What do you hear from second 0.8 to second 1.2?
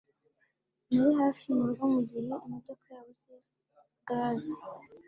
Nari